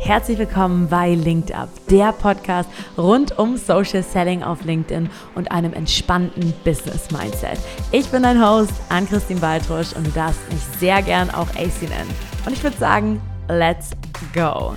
[0.00, 5.72] Herzlich willkommen bei Linked Up, der Podcast rund um Social Selling auf LinkedIn und einem
[5.72, 7.58] entspannten Business Mindset.
[7.90, 12.14] Ich bin dein Host, Ann-Christine Baltrusch und du darfst mich sehr gern auch AC nennen.
[12.46, 13.90] Und ich würde sagen, let's
[14.32, 14.74] go!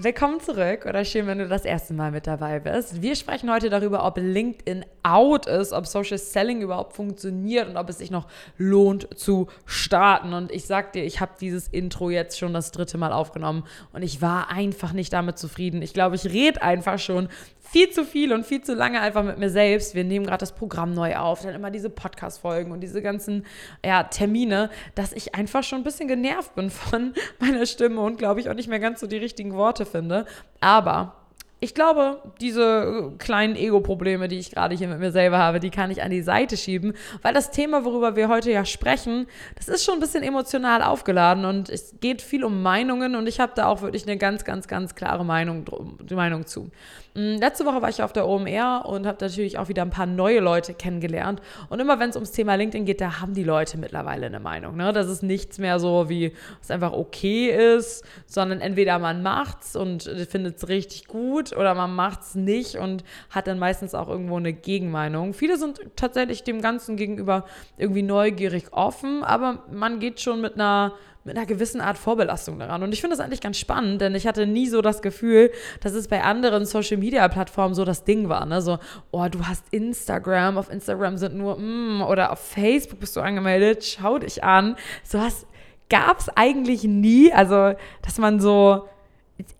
[0.00, 3.02] Willkommen zurück oder schön, wenn du das erste Mal mit dabei bist.
[3.02, 7.88] Wir sprechen heute darüber, ob LinkedIn out ist, ob Social Selling überhaupt funktioniert und ob
[7.88, 10.34] es sich noch lohnt zu starten.
[10.34, 14.02] Und ich sag dir, ich habe dieses Intro jetzt schon das dritte Mal aufgenommen und
[14.02, 15.82] ich war einfach nicht damit zufrieden.
[15.82, 17.28] Ich glaube, ich rede einfach schon
[17.70, 19.94] viel zu viel und viel zu lange einfach mit mir selbst.
[19.94, 23.44] Wir nehmen gerade das Programm neu auf, dann immer diese Podcast-Folgen und diese ganzen
[23.84, 28.40] ja, Termine, dass ich einfach schon ein bisschen genervt bin von meiner Stimme und glaube
[28.40, 30.26] ich auch nicht mehr ganz so die richtigen Worte finde.
[30.60, 31.14] Aber
[31.60, 35.90] ich glaube, diese kleinen Ego-Probleme, die ich gerade hier mit mir selber habe, die kann
[35.90, 36.92] ich an die Seite schieben,
[37.22, 41.44] weil das Thema, worüber wir heute ja sprechen, das ist schon ein bisschen emotional aufgeladen
[41.44, 44.68] und es geht viel um Meinungen und ich habe da auch wirklich eine ganz, ganz,
[44.68, 45.64] ganz klare Meinung,
[46.10, 46.70] Meinung zu.
[47.14, 50.06] Mm, letzte Woche war ich auf der OMR und habe natürlich auch wieder ein paar
[50.06, 51.40] neue Leute kennengelernt.
[51.68, 54.76] Und immer wenn es ums Thema LinkedIn geht, da haben die Leute mittlerweile eine Meinung.
[54.76, 54.92] Ne?
[54.92, 60.04] Das ist nichts mehr so, wie es einfach okay ist, sondern entweder man macht's und
[60.28, 64.52] findet es richtig gut oder man macht's nicht und hat dann meistens auch irgendwo eine
[64.52, 65.34] Gegenmeinung.
[65.34, 67.44] Viele sind tatsächlich dem Ganzen gegenüber
[67.76, 70.94] irgendwie neugierig offen, aber man geht schon mit einer
[71.28, 72.82] mit einer gewissen Art Vorbelastung daran.
[72.82, 75.50] Und ich finde das eigentlich ganz spannend, denn ich hatte nie so das Gefühl,
[75.80, 78.46] dass es bei anderen Social-Media-Plattformen so das Ding war.
[78.46, 78.62] Ne?
[78.62, 78.78] So,
[79.10, 83.84] oh, du hast Instagram, auf Instagram sind nur, mm, oder auf Facebook bist du angemeldet,
[83.84, 84.76] schau dich an.
[85.04, 85.46] So was
[85.90, 87.32] gab es eigentlich nie.
[87.32, 88.88] Also, dass man so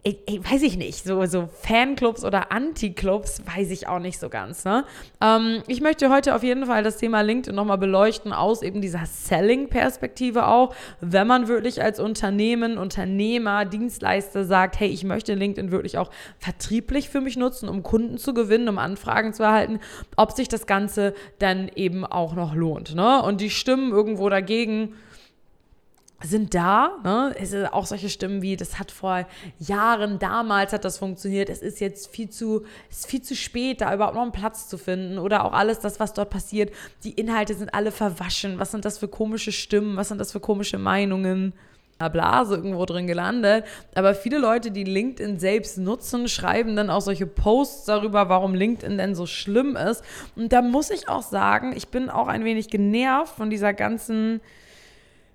[0.03, 4.29] ich, ich, weiß ich nicht, so, so Fanclubs oder Anti-Clubs, weiß ich auch nicht so
[4.29, 4.65] ganz.
[4.65, 4.85] Ne?
[5.21, 9.07] Ähm, ich möchte heute auf jeden Fall das Thema LinkedIn nochmal beleuchten, aus eben dieser
[9.07, 15.97] Selling-Perspektive auch, wenn man wirklich als Unternehmen, Unternehmer, Dienstleister sagt, hey, ich möchte LinkedIn wirklich
[15.99, 19.79] auch vertrieblich für mich nutzen, um Kunden zu gewinnen, um Anfragen zu erhalten,
[20.17, 22.97] ob sich das Ganze dann eben auch noch lohnt.
[22.97, 23.23] Ne?
[23.23, 24.95] Und die Stimmen irgendwo dagegen,
[26.23, 26.99] sind da.
[27.05, 27.35] Ne?
[27.39, 29.27] Es sind auch solche Stimmen wie, das hat vor
[29.59, 33.95] Jahren, damals hat das funktioniert, es ist jetzt viel zu, ist viel zu spät, da
[33.95, 35.19] überhaupt noch einen Platz zu finden.
[35.19, 36.73] Oder auch alles das, was dort passiert.
[37.05, 38.59] Die Inhalte sind alle verwaschen.
[38.59, 39.97] Was sind das für komische Stimmen?
[39.97, 41.53] Was sind das für komische Meinungen?
[42.09, 43.65] Blase irgendwo drin gelandet.
[43.97, 48.99] Aber viele Leute, die LinkedIn selbst nutzen, schreiben dann auch solche Posts darüber, warum LinkedIn
[48.99, 50.05] denn so schlimm ist.
[50.37, 54.41] Und da muss ich auch sagen, ich bin auch ein wenig genervt von dieser ganzen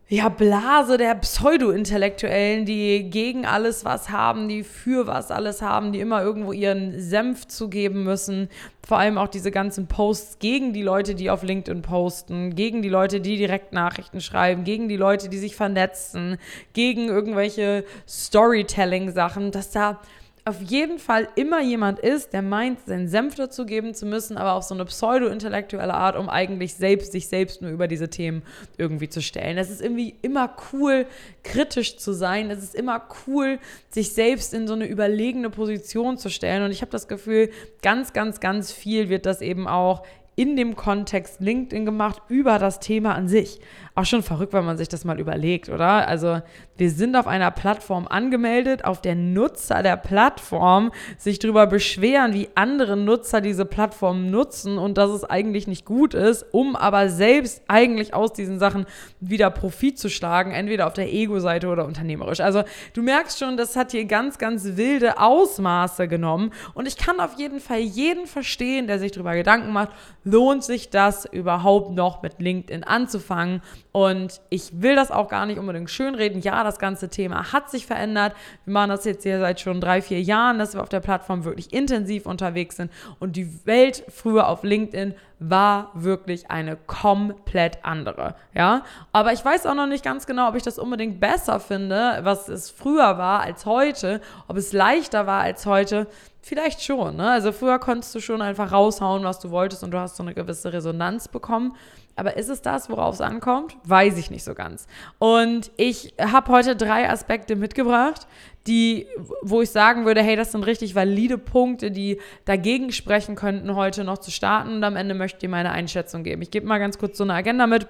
[0.09, 6.01] ja, Blase der Pseudo-Intellektuellen, die gegen alles was haben, die für was alles haben, die
[6.01, 8.49] immer irgendwo ihren Senf zugeben müssen.
[8.85, 12.89] Vor allem auch diese ganzen Posts gegen die Leute, die auf LinkedIn posten, gegen die
[12.89, 16.37] Leute, die direkt Nachrichten schreiben, gegen die Leute, die sich vernetzen,
[16.73, 20.01] gegen irgendwelche Storytelling-Sachen, dass da
[20.45, 24.53] auf jeden Fall immer jemand ist, der meint, seinen Senf dazu geben zu müssen, aber
[24.53, 28.43] auf so eine pseudo-intellektuelle Art, um eigentlich selbst sich selbst nur über diese Themen
[28.77, 29.57] irgendwie zu stellen.
[29.57, 31.05] Es ist irgendwie immer cool,
[31.43, 32.51] kritisch zu sein.
[32.51, 33.57] Es ist immer cool,
[33.89, 36.63] sich selbst in so eine überlegene Position zu stellen.
[36.63, 37.49] Und ich habe das Gefühl,
[37.81, 40.03] ganz, ganz, ganz viel wird das eben auch
[40.35, 43.59] in dem Kontext LinkedIn gemacht über das Thema an sich.
[43.95, 46.07] Auch schon verrückt, wenn man sich das mal überlegt, oder?
[46.07, 46.41] Also
[46.77, 52.49] wir sind auf einer Plattform angemeldet, auf der Nutzer der Plattform sich darüber beschweren, wie
[52.55, 57.61] andere Nutzer diese Plattform nutzen und dass es eigentlich nicht gut ist, um aber selbst
[57.67, 58.87] eigentlich aus diesen Sachen
[59.19, 62.39] wieder Profit zu schlagen, entweder auf der Ego-Seite oder unternehmerisch.
[62.39, 67.19] Also du merkst schon, das hat hier ganz, ganz wilde Ausmaße genommen und ich kann
[67.19, 69.91] auf jeden Fall jeden verstehen, der sich darüber Gedanken macht,
[70.23, 73.61] lohnt sich das überhaupt noch mit LinkedIn anzufangen?
[73.91, 76.41] Und ich will das auch gar nicht unbedingt schönreden.
[76.41, 78.33] Ja, das ganze Thema hat sich verändert.
[78.65, 81.43] Wir machen das jetzt hier seit schon drei, vier Jahren, dass wir auf der Plattform
[81.43, 82.91] wirklich intensiv unterwegs sind.
[83.19, 88.35] Und die Welt früher auf LinkedIn war wirklich eine komplett andere.
[88.53, 92.19] Ja, aber ich weiß auch noch nicht ganz genau, ob ich das unbedingt besser finde,
[92.23, 96.07] was es früher war als heute, ob es leichter war als heute.
[96.45, 97.15] Vielleicht schon.
[97.15, 97.31] Ne?
[97.31, 100.33] Also früher konntest du schon einfach raushauen, was du wolltest und du hast so eine
[100.33, 101.73] gewisse Resonanz bekommen.
[102.17, 103.77] Aber ist es das, worauf es ankommt?
[103.85, 104.85] Weiß ich nicht so ganz.
[105.19, 108.27] Und ich habe heute drei Aspekte mitgebracht,
[108.67, 109.07] die,
[109.41, 114.03] wo ich sagen würde, hey, das sind richtig valide Punkte, die dagegen sprechen könnten, heute
[114.03, 114.75] noch zu starten.
[114.75, 116.41] Und am Ende möchte ich dir meine Einschätzung geben.
[116.41, 117.87] Ich gebe mal ganz kurz so eine Agenda mit.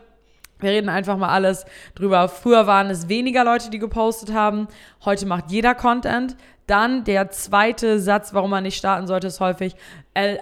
[0.64, 1.66] Wir reden einfach mal alles
[1.96, 2.28] drüber.
[2.30, 4.68] Früher waren es weniger Leute, die gepostet haben.
[5.06, 6.36] Heute macht jeder Content.
[6.66, 9.76] Dann der zweite Satz, warum man nicht starten sollte, ist häufig,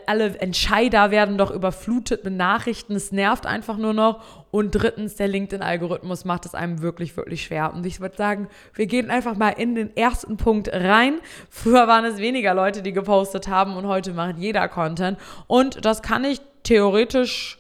[0.05, 4.21] alle Entscheider werden doch überflutet mit Nachrichten, es nervt einfach nur noch.
[4.51, 7.73] Und drittens, der LinkedIn-Algorithmus macht es einem wirklich, wirklich schwer.
[7.73, 11.15] Und ich würde sagen, wir gehen einfach mal in den ersten Punkt rein.
[11.49, 15.17] Früher waren es weniger Leute, die gepostet haben und heute macht jeder Content.
[15.47, 17.57] Und das kann ich theoretisch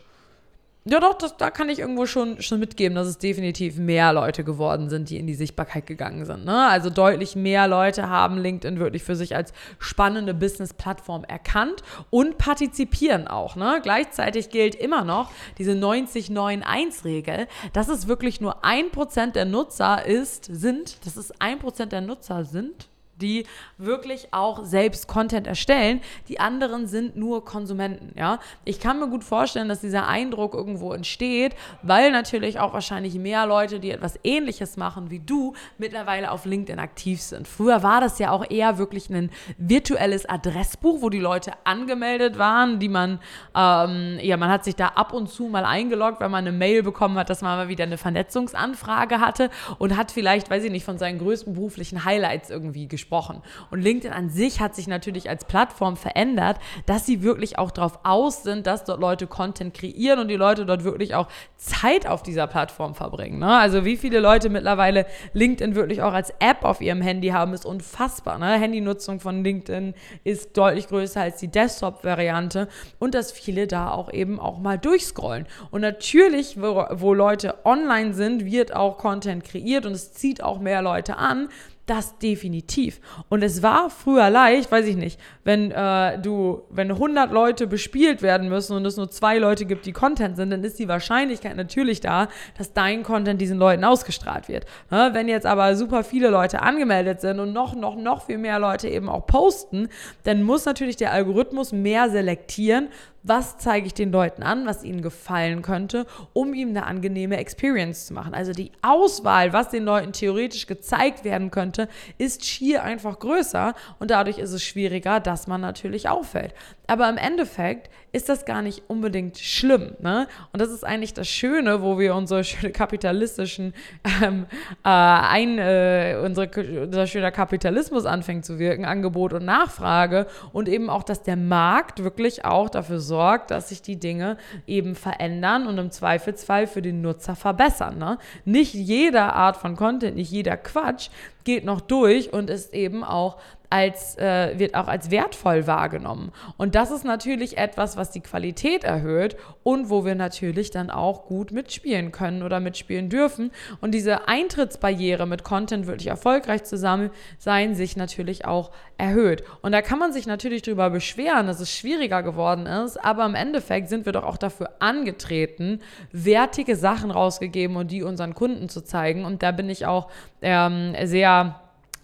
[0.83, 4.43] ja, doch, das, da kann ich irgendwo schon, schon mitgeben, dass es definitiv mehr Leute
[4.43, 6.43] geworden sind, die in die Sichtbarkeit gegangen sind.
[6.43, 6.67] Ne?
[6.67, 13.27] Also deutlich mehr Leute haben LinkedIn wirklich für sich als spannende Business-Plattform erkannt und partizipieren
[13.27, 13.55] auch.
[13.55, 13.79] Ne?
[13.83, 15.29] Gleichzeitig gilt immer noch
[15.59, 21.59] diese 90-9-1-Regel, dass es wirklich nur ein Prozent der Nutzer ist, sind, dass es ein
[21.59, 22.89] Prozent der Nutzer sind,
[23.21, 23.45] die
[23.77, 26.01] wirklich auch selbst Content erstellen.
[26.27, 28.39] Die anderen sind nur Konsumenten, ja.
[28.65, 33.45] Ich kann mir gut vorstellen, dass dieser Eindruck irgendwo entsteht, weil natürlich auch wahrscheinlich mehr
[33.45, 37.47] Leute, die etwas ähnliches machen wie du, mittlerweile auf LinkedIn aktiv sind.
[37.47, 42.79] Früher war das ja auch eher wirklich ein virtuelles Adressbuch, wo die Leute angemeldet waren,
[42.79, 43.19] die man,
[43.55, 46.83] ähm, ja, man hat sich da ab und zu mal eingeloggt, wenn man eine Mail
[46.83, 50.85] bekommen hat, dass man mal wieder eine Vernetzungsanfrage hatte und hat vielleicht, weiß ich nicht,
[50.85, 53.41] von seinen größten beruflichen Highlights irgendwie gesprochen gesprochen.
[53.71, 57.99] Und LinkedIn an sich hat sich natürlich als Plattform verändert, dass sie wirklich auch darauf
[58.03, 61.27] aus sind, dass dort Leute Content kreieren und die Leute dort wirklich auch
[61.57, 63.39] Zeit auf dieser Plattform verbringen.
[63.39, 63.57] Ne?
[63.57, 67.65] Also wie viele Leute mittlerweile LinkedIn wirklich auch als App auf ihrem Handy haben, ist
[67.65, 68.39] unfassbar.
[68.39, 68.57] Ne?
[68.57, 69.93] Handynutzung von LinkedIn
[70.23, 75.47] ist deutlich größer als die Desktop-Variante und dass viele da auch eben auch mal durchscrollen.
[75.69, 80.59] Und natürlich, wo, wo Leute online sind, wird auch Content kreiert und es zieht auch
[80.59, 81.49] mehr Leute an.
[81.87, 83.01] Das definitiv.
[83.27, 88.21] Und es war früher leicht, weiß ich nicht, wenn äh, du, wenn 100 Leute bespielt
[88.21, 91.57] werden müssen und es nur zwei Leute gibt, die Content sind, dann ist die Wahrscheinlichkeit
[91.57, 94.65] natürlich da, dass dein Content diesen Leuten ausgestrahlt wird.
[94.91, 95.09] Ne?
[95.13, 98.87] Wenn jetzt aber super viele Leute angemeldet sind und noch, noch, noch viel mehr Leute
[98.87, 99.89] eben auch posten,
[100.23, 102.89] dann muss natürlich der Algorithmus mehr selektieren,
[103.23, 108.07] was zeige ich den Leuten an, was ihnen gefallen könnte, um ihm eine angenehme Experience
[108.07, 108.33] zu machen.
[108.33, 111.87] Also die Auswahl, was den Leuten theoretisch gezeigt werden könnte,
[112.17, 116.53] ist schier einfach größer und dadurch ist es schwieriger, dass man natürlich auffällt.
[116.91, 119.93] Aber im Endeffekt ist das gar nicht unbedingt schlimm.
[120.01, 120.27] Ne?
[120.51, 123.73] Und das ist eigentlich das Schöne, wo wir unsere schöne kapitalistischen,
[124.21, 124.45] ähm,
[124.83, 126.49] äh, ein, äh, unsere,
[126.83, 132.03] unser schöner Kapitalismus anfängt zu wirken, Angebot und Nachfrage und eben auch, dass der Markt
[132.03, 134.35] wirklich auch dafür sorgt, dass sich die Dinge
[134.67, 137.99] eben verändern und im Zweifelsfall für den Nutzer verbessern.
[137.99, 138.17] Ne?
[138.43, 141.07] Nicht jede Art von Content, nicht jeder Quatsch
[141.45, 143.37] geht noch durch und ist eben auch
[143.71, 146.31] als, äh, wird auch als wertvoll wahrgenommen.
[146.57, 151.25] Und das ist natürlich etwas, was die Qualität erhöht und wo wir natürlich dann auch
[151.25, 153.49] gut mitspielen können oder mitspielen dürfen.
[153.79, 159.43] Und diese Eintrittsbarriere mit Content wirklich erfolgreich zusammen sein, sich natürlich auch erhöht.
[159.61, 163.35] Und da kann man sich natürlich darüber beschweren, dass es schwieriger geworden ist, aber im
[163.35, 165.79] Endeffekt sind wir doch auch dafür angetreten,
[166.11, 169.23] wertige Sachen rausgegeben und die unseren Kunden zu zeigen.
[169.23, 170.09] Und da bin ich auch
[170.41, 171.55] ähm, sehr,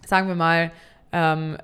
[0.05, 0.71] sagen wir mal,
[1.12, 1.57] ähm,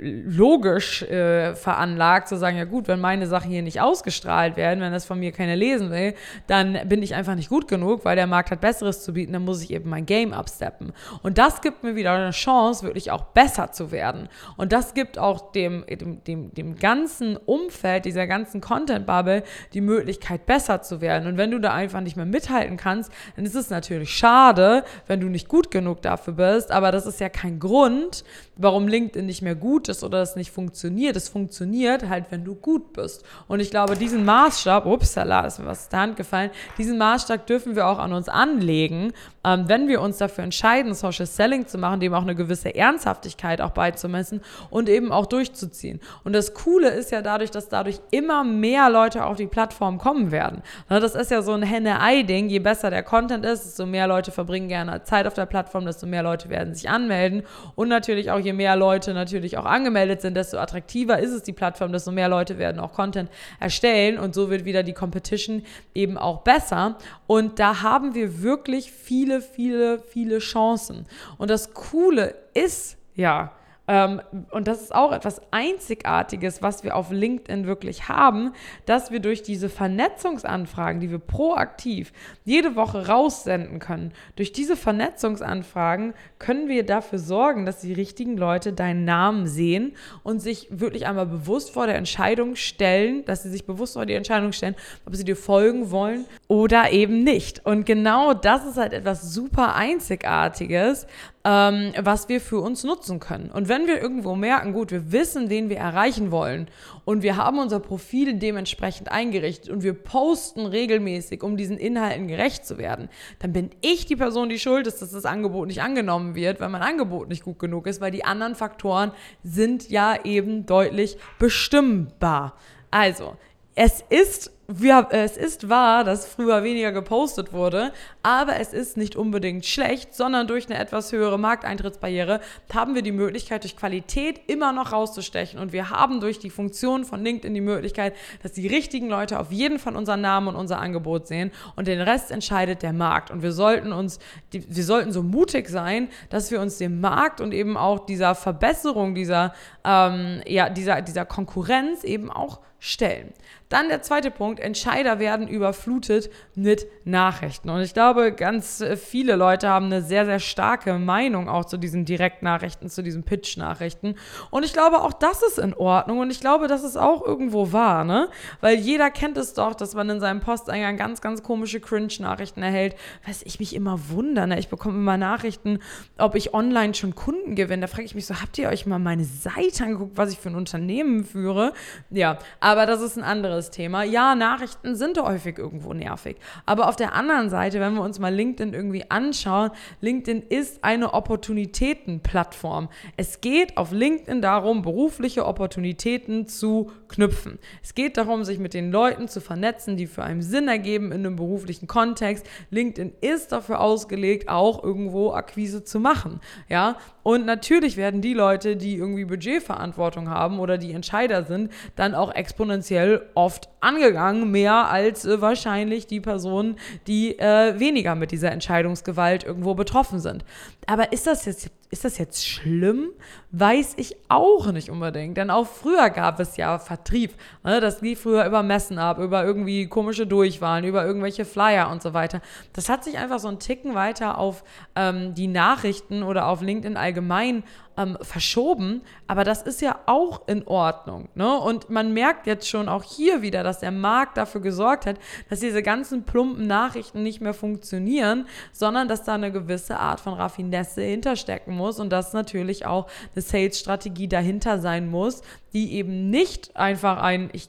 [0.00, 4.92] logisch äh, veranlagt, zu sagen, ja gut, wenn meine Sachen hier nicht ausgestrahlt werden, wenn
[4.92, 6.14] das von mir keiner lesen will,
[6.46, 9.44] dann bin ich einfach nicht gut genug, weil der Markt hat Besseres zu bieten, dann
[9.44, 10.92] muss ich eben mein Game absteppen.
[11.22, 14.28] Und das gibt mir wieder eine Chance, wirklich auch besser zu werden.
[14.56, 19.42] Und das gibt auch dem, dem, dem, dem ganzen Umfeld, dieser ganzen Content-Bubble
[19.74, 21.28] die Möglichkeit, besser zu werden.
[21.28, 25.20] Und wenn du da einfach nicht mehr mithalten kannst, dann ist es natürlich schade, wenn
[25.20, 28.24] du nicht gut genug dafür bist, aber das ist ja kein Grund,
[28.56, 31.16] warum LinkedIn nicht mehr gut ist oder es nicht funktioniert.
[31.16, 33.24] Es funktioniert halt, wenn du gut bist.
[33.48, 37.46] Und ich glaube, diesen Maßstab, upsala, ist mir was aus der Hand gefallen, diesen Maßstab
[37.46, 39.12] dürfen wir auch an uns anlegen,
[39.44, 43.60] ähm, wenn wir uns dafür entscheiden, Social Selling zu machen, dem auch eine gewisse Ernsthaftigkeit
[43.60, 44.40] auch beizumessen
[44.70, 46.00] und eben auch durchzuziehen.
[46.24, 50.32] Und das Coole ist ja dadurch, dass dadurch immer mehr Leute auf die Plattform kommen
[50.32, 50.62] werden.
[50.90, 52.48] Ne, das ist ja so ein Henne-Ei-Ding.
[52.48, 56.06] Je besser der Content ist, desto mehr Leute verbringen gerne Zeit auf der Plattform, desto
[56.06, 57.42] mehr Leute werden sich anmelden
[57.74, 61.52] und natürlich auch je mehr Leute natürlich auch angemeldet sind, desto attraktiver ist es die
[61.52, 65.62] Plattform, desto mehr Leute werden auch Content erstellen und so wird wieder die Competition
[65.94, 66.96] eben auch besser.
[67.26, 71.06] Und da haben wir wirklich viele, viele, viele Chancen.
[71.38, 73.52] Und das Coole ist ja,
[73.88, 78.52] und das ist auch etwas Einzigartiges, was wir auf LinkedIn wirklich haben,
[78.84, 82.12] dass wir durch diese Vernetzungsanfragen, die wir proaktiv
[82.44, 88.72] jede Woche raussenden können, durch diese Vernetzungsanfragen können wir dafür sorgen, dass die richtigen Leute
[88.72, 93.66] deinen Namen sehen und sich wirklich einmal bewusst vor der Entscheidung stellen, dass sie sich
[93.66, 94.74] bewusst vor die Entscheidung stellen,
[95.06, 97.64] ob sie dir folgen wollen oder eben nicht.
[97.64, 101.06] Und genau das ist halt etwas super Einzigartiges,
[101.46, 103.52] ähm, was wir für uns nutzen können.
[103.52, 106.66] Und wenn wir irgendwo merken, gut, wir wissen, wen wir erreichen wollen
[107.04, 112.66] und wir haben unser Profil dementsprechend eingerichtet und wir posten regelmäßig, um diesen Inhalten gerecht
[112.66, 116.34] zu werden, dann bin ich die Person, die schuld ist, dass das Angebot nicht angenommen
[116.34, 119.12] wird, weil mein Angebot nicht gut genug ist, weil die anderen Faktoren
[119.44, 122.54] sind ja eben deutlich bestimmbar.
[122.90, 123.36] Also,
[123.76, 127.92] es ist wir, es ist wahr, dass früher weniger gepostet wurde,
[128.22, 132.40] aber es ist nicht unbedingt schlecht, sondern durch eine etwas höhere Markteintrittsbarriere
[132.74, 135.60] haben wir die Möglichkeit, durch Qualität immer noch rauszustechen.
[135.60, 139.52] Und wir haben durch die Funktion von LinkedIn die Möglichkeit, dass die richtigen Leute auf
[139.52, 143.30] jeden Fall unseren Namen und unser Angebot sehen und den Rest entscheidet der Markt.
[143.30, 144.18] Und wir sollten uns,
[144.50, 149.14] wir sollten so mutig sein, dass wir uns dem Markt und eben auch dieser Verbesserung,
[149.14, 149.54] dieser,
[149.84, 153.32] ähm, ja, dieser, dieser Konkurrenz eben auch stellen.
[153.68, 157.70] Dann der zweite Punkt, Entscheider werden überflutet mit Nachrichten.
[157.70, 161.76] Und ich glaube, ganz äh, viele Leute haben eine sehr, sehr starke Meinung auch zu
[161.76, 164.16] diesen Direktnachrichten, zu diesen Pitch-Nachrichten.
[164.50, 166.18] Und ich glaube, auch das ist in Ordnung.
[166.18, 168.28] Und ich glaube, das ist auch irgendwo wahr, ne?
[168.60, 172.96] Weil jeder kennt es doch, dass man in seinem Posteingang ganz, ganz komische Cringe-Nachrichten erhält.
[173.26, 174.58] Was ich mich immer wundere, ne?
[174.58, 175.80] Ich bekomme immer Nachrichten,
[176.18, 177.82] ob ich online schon Kunden gewinne.
[177.82, 180.48] Da frage ich mich so, habt ihr euch mal meine Seite angeguckt, was ich für
[180.48, 181.72] ein Unternehmen führe?
[182.10, 184.02] Ja, aber das ist ein anderes Thema.
[184.02, 186.36] Ja, Nachrichten sind häufig irgendwo nervig.
[186.66, 191.14] Aber auf der anderen Seite, wenn wir uns mal LinkedIn irgendwie anschauen, LinkedIn ist eine
[191.14, 192.88] Opportunitätenplattform.
[193.16, 197.58] Es geht auf LinkedIn darum, berufliche Opportunitäten zu knüpfen.
[197.82, 201.26] Es geht darum, sich mit den Leuten zu vernetzen, die für einen Sinn ergeben in
[201.26, 202.46] einem beruflichen Kontext.
[202.70, 206.40] LinkedIn ist dafür ausgelegt, auch irgendwo Akquise zu machen.
[206.68, 212.14] Ja, und natürlich werden die Leute, die irgendwie Budgetverantwortung haben oder die Entscheider sind, dann
[212.14, 216.76] auch exponentiell oft angegangen, mehr als äh, wahrscheinlich die Personen,
[217.06, 220.44] die äh, weniger mit dieser Entscheidungsgewalt irgendwo betroffen sind.
[220.86, 223.10] Aber ist das jetzt ist das jetzt schlimm?
[223.52, 225.36] Weiß ich auch nicht unbedingt.
[225.36, 227.34] Denn auch früher gab es ja Vertrieb.
[227.64, 227.80] Ne?
[227.80, 232.12] Das lief früher über Messen ab, über irgendwie komische Durchwahlen, über irgendwelche Flyer und so
[232.12, 232.40] weiter.
[232.72, 234.64] Das hat sich einfach so einen Ticken weiter auf
[234.96, 237.62] ähm, die Nachrichten oder auf LinkedIn allgemein
[237.96, 241.28] ähm, verschoben, aber das ist ja auch in Ordnung.
[241.34, 241.58] Ne?
[241.58, 245.16] Und man merkt jetzt schon auch hier wieder, dass der Markt dafür gesorgt hat,
[245.48, 250.34] dass diese ganzen plumpen Nachrichten nicht mehr funktionieren, sondern dass da eine gewisse Art von
[250.76, 255.42] Raffinesse hinterstecken muss und dass natürlich auch eine Sales-Strategie dahinter sein muss,
[255.72, 257.68] die eben nicht einfach ein, ich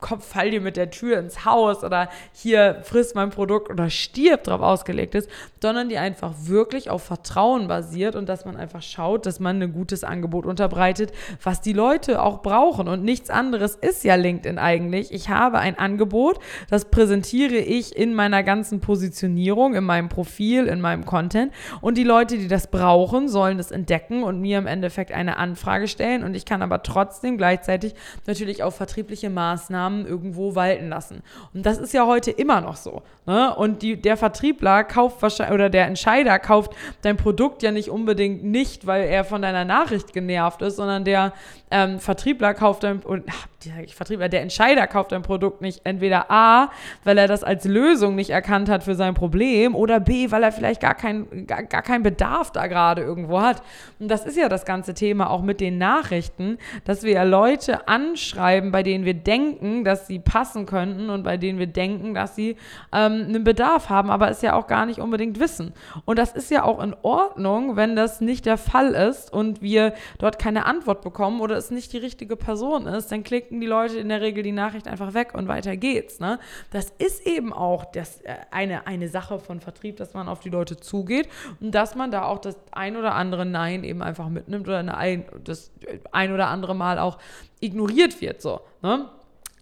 [0.00, 4.44] komm, fall dir mit der Tür ins Haus oder hier frisst mein Produkt oder stirb
[4.44, 5.30] drauf ausgelegt ist,
[5.62, 9.72] sondern die einfach wirklich auf Vertrauen basiert und dass man einfach schaut, dass man ein
[9.72, 11.12] gutes Angebot unterbreitet,
[11.42, 12.88] was die Leute auch brauchen.
[12.88, 15.12] Und nichts anderes ist ja LinkedIn eigentlich.
[15.12, 16.38] Ich habe ein Angebot,
[16.68, 21.52] das präsentiere ich in meiner ganzen Positionierung, in meinem Profil, in meinem Content.
[21.80, 25.88] Und die Leute, die das brauchen, sollen es entdecken und mir im Endeffekt eine Anfrage
[25.88, 26.22] stellen.
[26.22, 27.94] Und ich kann aber trotzdem gleichzeitig
[28.26, 31.22] natürlich auch vertriebliche Maßnahmen irgendwo walten lassen.
[31.54, 33.02] Und das ist ja heute immer noch so.
[33.26, 33.54] Ne?
[33.54, 38.42] Und die, der Vertriebler kauft wahrscheinlich oder der Entscheider kauft dein Produkt ja nicht unbedingt
[38.44, 41.32] nicht, weil er von deiner Nachricht genervt ist, sondern der
[41.70, 43.46] ähm, Vertriebler kauft dein und ach,
[43.94, 46.70] Vertriebler, der Entscheider kauft dein Produkt nicht entweder A,
[47.04, 50.52] weil er das als Lösung nicht erkannt hat für sein Problem oder B, weil er
[50.52, 53.62] vielleicht gar, kein, gar, gar keinen Bedarf da gerade irgendwo hat.
[53.98, 57.88] Und das ist ja das ganze Thema auch mit den Nachrichten, dass wir ja Leute
[57.88, 62.36] anschreiben, bei denen wir denken, dass sie passen könnten und bei denen wir denken, dass
[62.36, 62.56] sie
[62.92, 65.72] ähm, einen Bedarf haben, aber es ja auch gar nicht unbedingt wissen.
[66.04, 69.94] Und das ist ja auch in Ordnung, wenn das nicht der Fall ist und wir
[70.18, 73.98] dort keine Antwort bekommen oder es nicht die richtige Person ist, dann klicken die Leute
[73.98, 76.20] in der Regel die Nachricht einfach weg und weiter geht's.
[76.20, 76.38] Ne?
[76.70, 80.50] Das ist eben auch das, äh, eine, eine Sache von Vertrieb, dass man auf die
[80.50, 81.28] Leute zugeht
[81.60, 84.96] und dass man da auch das ein oder andere Nein eben einfach mitnimmt oder eine
[84.96, 85.72] ein, das
[86.12, 87.18] ein oder andere Mal auch
[87.60, 88.40] ignoriert wird.
[88.42, 89.08] So, ne?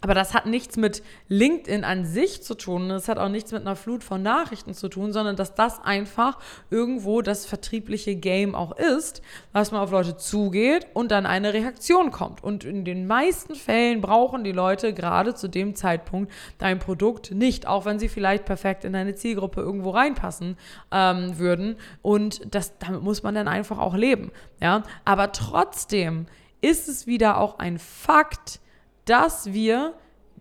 [0.04, 2.90] Aber das hat nichts mit LinkedIn an sich zu tun.
[2.90, 6.38] Das hat auch nichts mit einer Flut von Nachrichten zu tun, sondern dass das einfach
[6.68, 9.22] irgendwo das vertriebliche Game auch ist,
[9.54, 12.44] dass man auf Leute zugeht und dann eine Reaktion kommt.
[12.44, 17.66] Und in den meisten Fällen brauchen die Leute gerade zu dem Zeitpunkt dein Produkt nicht,
[17.66, 20.58] auch wenn sie vielleicht perfekt in deine Zielgruppe irgendwo reinpassen
[20.92, 21.76] ähm, würden.
[22.02, 24.32] Und das, damit muss man dann einfach auch leben.
[24.60, 24.82] Ja?
[25.06, 26.26] Aber trotzdem
[26.60, 28.60] ist es wieder auch ein Fakt,
[29.04, 29.94] dass wir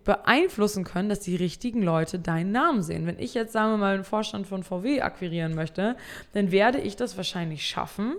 [0.04, 3.06] beeinflussen können, dass die richtigen Leute deinen Namen sehen.
[3.06, 5.96] Wenn ich jetzt, sagen wir mal, einen Vorstand von VW akquirieren möchte,
[6.32, 8.16] dann werde ich das wahrscheinlich schaffen,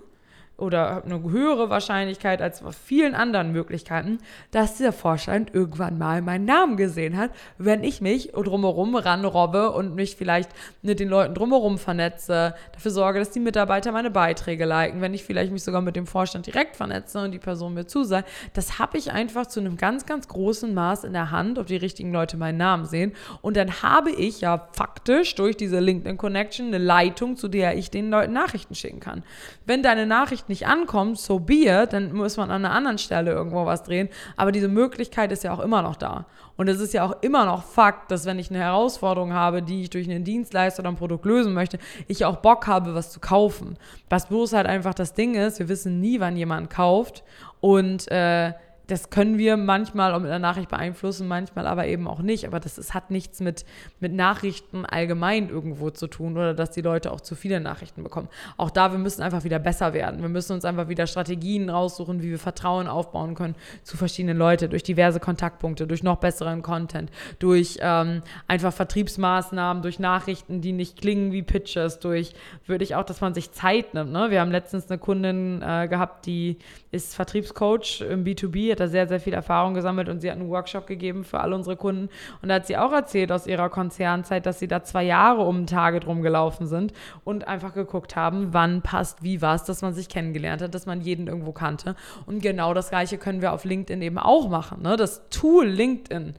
[0.58, 4.20] oder eine höhere Wahrscheinlichkeit als bei vielen anderen Möglichkeiten,
[4.52, 9.96] dass der Vorstand irgendwann mal meinen Namen gesehen hat, wenn ich mich drumherum ranrobbe und
[9.96, 10.50] mich vielleicht
[10.82, 15.26] mit den Leuten drumherum vernetze, dafür sorge, dass die Mitarbeiter meine Beiträge liken, wenn ich
[15.26, 18.30] vielleicht mich sogar mit dem Vorstand direkt vernetze und die Person mir zusagt.
[18.54, 21.76] Das habe ich einfach zu einem ganz, ganz großen Maß in der Hand, ob die
[21.76, 23.14] richtigen Leute meinen Namen sehen.
[23.42, 27.92] Und dann habe ich ja faktisch durch diese LinkedIn Connection eine Leitung, zu der ich
[27.92, 29.24] den Leuten Nachrichten schicken kann.
[29.66, 32.98] Wenn deine Nachricht Nachricht nicht ankommt, so be it, dann muss man an einer anderen
[32.98, 34.10] Stelle irgendwo was drehen.
[34.38, 36.25] Aber diese Möglichkeit ist ja auch immer noch da.
[36.58, 39.82] Und es ist ja auch immer noch Fakt, dass wenn ich eine Herausforderung habe, die
[39.82, 43.20] ich durch einen Dienstleister oder ein Produkt lösen möchte, ich auch Bock habe, was zu
[43.20, 43.78] kaufen.
[44.10, 47.24] Was bloß halt einfach das Ding ist, wir wissen nie, wann jemand kauft.
[47.60, 48.54] Und äh,
[48.88, 52.46] das können wir manchmal auch mit einer Nachricht beeinflussen, manchmal aber eben auch nicht.
[52.46, 53.65] Aber das ist, hat nichts mit,
[54.00, 58.30] mit Nachrichten allgemein irgendwo zu tun oder dass die Leute auch zu viele Nachrichten bekommen.
[58.58, 60.22] Auch da, wir müssen einfach wieder besser werden.
[60.22, 64.70] Wir müssen uns einfach wieder Strategien raussuchen, wie wir Vertrauen aufbauen können zu verschiedenen Leuten,
[64.70, 71.00] durch diverse Kontaktpunkte, durch noch besseren Content, durch ähm, einfach Vertriebsmaßnahmen, durch Nachrichten, die nicht
[71.00, 72.34] klingen wie Pitches, durch,
[72.68, 74.12] würde ich auch, dass man sich Zeit nimmt.
[74.12, 74.30] Ne?
[74.30, 76.58] Wir haben letztens eine Kundin äh, gehabt, die
[76.92, 80.50] ist Vertriebscoach im B2B, hat da sehr, sehr viel Erfahrung gesammelt und sie hat einen
[80.50, 82.10] Workshop gegeben für alle unsere Kunden.
[82.41, 85.62] Und da hat sie auch erzählt aus ihrer Konzernzeit, dass sie da zwei Jahre um
[85.62, 90.10] den Target rumgelaufen sind und einfach geguckt haben, wann passt wie was, dass man sich
[90.10, 91.96] kennengelernt hat, dass man jeden irgendwo kannte.
[92.25, 94.82] Und genau das Gleiche können wir auf LinkedIn eben auch machen.
[94.82, 94.98] Ne?
[94.98, 96.36] Das Tool LinkedIn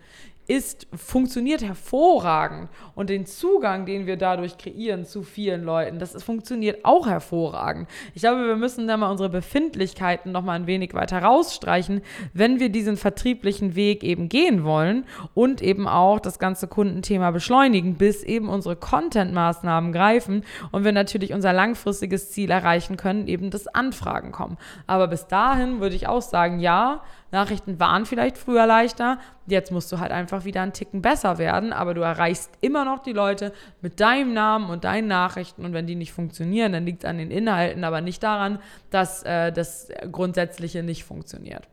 [0.49, 2.69] ist, funktioniert hervorragend.
[2.95, 7.89] Und den Zugang, den wir dadurch kreieren zu vielen Leuten, das funktioniert auch hervorragend.
[8.15, 12.61] Ich glaube, wir müssen da mal unsere Befindlichkeiten noch mal ein wenig weiter rausstreichen, wenn
[12.61, 18.23] wir diesen vertrieblichen Weg eben gehen wollen und eben auch das ganze Kundenthema beschleunigen, bis
[18.23, 24.33] eben unsere Content-Maßnahmen greifen und wir natürlich unser langfristiges Ziel erreichen können, eben das Anfragen
[24.33, 24.57] kommen.
[24.87, 27.03] Aber bis dahin würde ich auch sagen, ja,
[27.33, 29.19] Nachrichten waren vielleicht früher leichter.
[29.47, 33.01] Jetzt musst du halt einfach wieder einen Ticken besser werden, aber du erreichst immer noch
[33.01, 35.65] die Leute mit deinem Namen und deinen Nachrichten.
[35.65, 38.59] Und wenn die nicht funktionieren, dann liegt es an den Inhalten, aber nicht daran,
[38.91, 41.69] dass äh, das Grundsätzliche nicht funktioniert.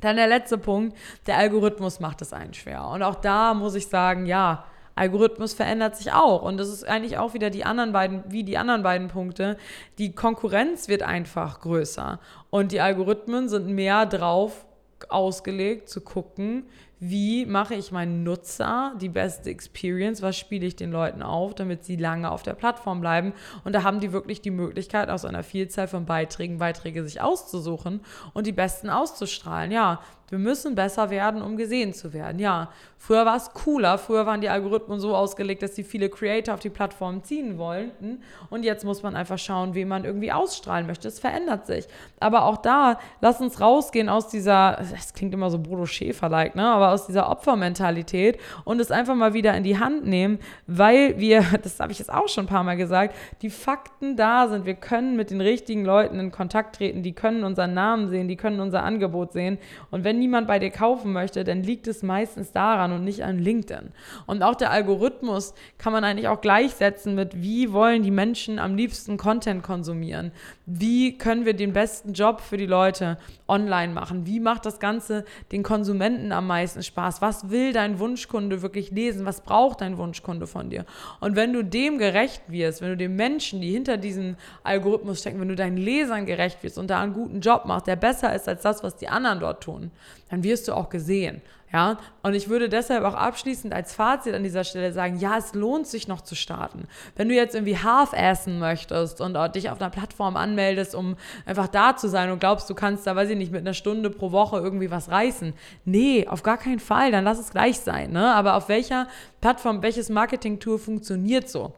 [0.00, 2.86] Dann der letzte Punkt, der Algorithmus macht es einen schwer.
[2.88, 6.42] Und auch da muss ich sagen, ja, Algorithmus verändert sich auch.
[6.42, 9.56] Und das ist eigentlich auch wieder die anderen beiden, wie die anderen beiden Punkte.
[9.98, 12.20] Die Konkurrenz wird einfach größer.
[12.50, 14.66] Und die Algorithmen sind mehr drauf
[15.08, 16.64] ausgelegt zu gucken,
[17.04, 21.84] wie mache ich meinen Nutzer die beste Experience, was spiele ich den Leuten auf, damit
[21.84, 23.32] sie lange auf der Plattform bleiben.
[23.64, 28.02] Und da haben die wirklich die Möglichkeit, aus einer Vielzahl von Beiträgen Beiträge sich auszusuchen
[28.34, 29.72] und die besten auszustrahlen.
[29.72, 29.98] Ja,
[30.32, 32.38] wir müssen besser werden, um gesehen zu werden.
[32.38, 33.98] Ja, früher war es cooler.
[33.98, 38.22] Früher waren die Algorithmen so ausgelegt, dass sie viele Creator auf die Plattform ziehen wollten.
[38.48, 41.06] Und jetzt muss man einfach schauen, wie man irgendwie ausstrahlen möchte.
[41.06, 41.86] Es verändert sich.
[42.18, 46.66] Aber auch da, lass uns rausgehen aus dieser, das klingt immer so Bodo Schäfer-like, ne?
[46.66, 51.44] aber aus dieser Opfermentalität und es einfach mal wieder in die Hand nehmen, weil wir,
[51.62, 54.66] das habe ich jetzt auch schon ein paar Mal gesagt, die Fakten da sind.
[54.66, 58.36] Wir können mit den richtigen Leuten in Kontakt treten, die können unseren Namen sehen, die
[58.36, 59.58] können unser Angebot sehen.
[59.90, 63.38] Und wenn niemand bei dir kaufen möchte, dann liegt es meistens daran und nicht an
[63.38, 63.90] LinkedIn.
[64.26, 68.76] Und auch der Algorithmus kann man eigentlich auch gleichsetzen mit, wie wollen die Menschen am
[68.76, 70.32] liebsten Content konsumieren?
[70.66, 74.26] Wie können wir den besten Job für die Leute online machen?
[74.26, 77.22] Wie macht das Ganze den Konsumenten am meisten Spaß?
[77.22, 79.26] Was will dein Wunschkunde wirklich lesen?
[79.26, 80.84] Was braucht dein Wunschkunde von dir?
[81.20, 85.40] Und wenn du dem gerecht wirst, wenn du den Menschen, die hinter diesem Algorithmus stecken,
[85.40, 88.48] wenn du deinen Lesern gerecht wirst und da einen guten Job machst, der besser ist
[88.48, 89.90] als das, was die anderen dort tun,
[90.30, 91.42] dann wirst du auch gesehen.
[91.72, 95.54] Ja, und ich würde deshalb auch abschließend als Fazit an dieser Stelle sagen, ja, es
[95.54, 96.86] lohnt sich noch zu starten.
[97.16, 101.96] Wenn du jetzt irgendwie half-assen möchtest und dich auf einer Plattform anmeldest, um einfach da
[101.96, 104.58] zu sein und glaubst, du kannst da, weiß ich nicht, mit einer Stunde pro Woche
[104.58, 105.54] irgendwie was reißen.
[105.86, 108.12] Nee, auf gar keinen Fall, dann lass es gleich sein.
[108.12, 108.34] Ne?
[108.34, 109.08] Aber auf welcher
[109.40, 111.72] Plattform, welches Marketing-Tool funktioniert so?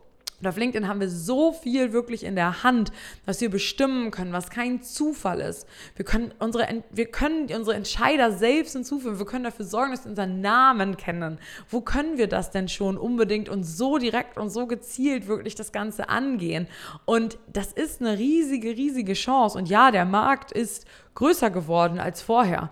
[0.44, 2.92] Und auf LinkedIn haben wir so viel wirklich in der Hand,
[3.24, 5.66] was wir bestimmen können, was kein Zufall ist.
[5.96, 9.18] Wir können unsere, wir können unsere Entscheider selbst hinzufügen.
[9.18, 11.38] Wir können dafür sorgen, dass wir unseren Namen kennen.
[11.70, 15.72] Wo können wir das denn schon unbedingt und so direkt und so gezielt wirklich das
[15.72, 16.68] Ganze angehen?
[17.06, 19.56] Und das ist eine riesige, riesige Chance.
[19.56, 22.68] Und ja, der Markt ist größer geworden als vorher.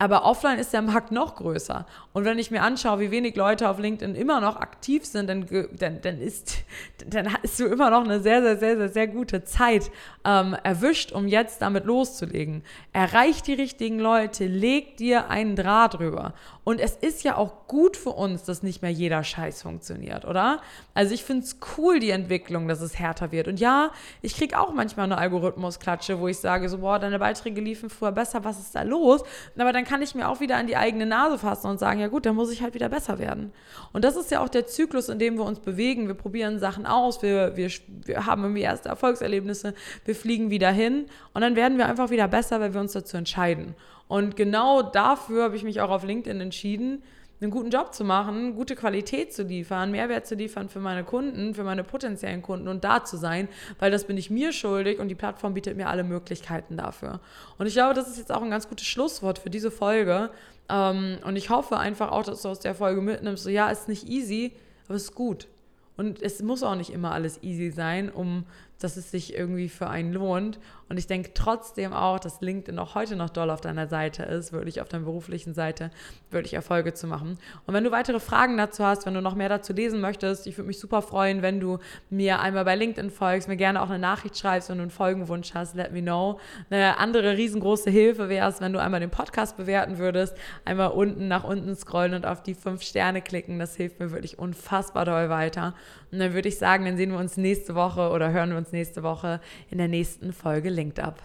[0.00, 1.84] Aber offline ist der Markt noch größer.
[2.14, 5.46] Und wenn ich mir anschaue, wie wenig Leute auf LinkedIn immer noch aktiv sind, dann,
[5.78, 6.54] dann, dann, ist,
[7.06, 9.90] dann hast du immer noch eine sehr, sehr, sehr, sehr, sehr gute Zeit
[10.24, 12.62] ähm, erwischt, um jetzt damit loszulegen.
[12.94, 16.32] Erreich die richtigen Leute, leg dir einen Draht drüber.
[16.64, 20.62] Und es ist ja auch gut für uns, dass nicht mehr jeder Scheiß funktioniert, oder?
[20.94, 23.48] Also ich finde es cool, die Entwicklung, dass es härter wird.
[23.48, 23.90] Und ja,
[24.22, 28.12] ich kriege auch manchmal eine Algorithmusklatsche, wo ich sage, so, boah, deine Beiträge liefen früher
[28.12, 29.22] besser, was ist da los?
[29.58, 32.06] Aber dann kann ich mir auch wieder an die eigene Nase fassen und sagen, ja
[32.06, 33.52] gut, dann muss ich halt wieder besser werden.
[33.92, 36.06] Und das ist ja auch der Zyklus, in dem wir uns bewegen.
[36.06, 37.68] Wir probieren Sachen aus, wir, wir,
[38.04, 39.74] wir haben irgendwie erste Erfolgserlebnisse,
[40.04, 43.16] wir fliegen wieder hin und dann werden wir einfach wieder besser, weil wir uns dazu
[43.16, 43.74] entscheiden.
[44.06, 47.02] Und genau dafür habe ich mich auch auf LinkedIn entschieden,
[47.40, 51.54] einen guten Job zu machen, gute Qualität zu liefern, Mehrwert zu liefern für meine Kunden,
[51.54, 53.48] für meine potenziellen Kunden und da zu sein,
[53.78, 57.20] weil das bin ich mir schuldig und die Plattform bietet mir alle Möglichkeiten dafür.
[57.56, 60.30] Und ich glaube, das ist jetzt auch ein ganz gutes Schlusswort für diese Folge.
[60.68, 63.88] Ähm, und ich hoffe einfach auch, dass du aus der Folge mitnimmst, so ja, ist
[63.88, 64.52] nicht easy,
[64.86, 65.48] aber es ist gut.
[65.96, 68.44] Und es muss auch nicht immer alles easy sein, um
[68.80, 70.58] dass es sich irgendwie für einen lohnt.
[70.90, 74.52] Und ich denke trotzdem auch, dass LinkedIn auch heute noch doll auf deiner Seite ist,
[74.52, 75.92] wirklich auf deiner beruflichen Seite,
[76.32, 77.38] wirklich Erfolge zu machen.
[77.64, 80.58] Und wenn du weitere Fragen dazu hast, wenn du noch mehr dazu lesen möchtest, ich
[80.58, 81.78] würde mich super freuen, wenn du
[82.10, 85.54] mir einmal bei LinkedIn folgst, mir gerne auch eine Nachricht schreibst, wenn du einen Folgenwunsch
[85.54, 86.40] hast, let me know.
[86.70, 91.28] Eine andere riesengroße Hilfe wäre es, wenn du einmal den Podcast bewerten würdest, einmal unten
[91.28, 93.60] nach unten scrollen und auf die fünf Sterne klicken.
[93.60, 95.74] Das hilft mir wirklich unfassbar doll weiter.
[96.10, 98.72] Und dann würde ich sagen, dann sehen wir uns nächste Woche oder hören wir uns
[98.72, 101.20] nächste Woche in der nächsten Folge Linked Up.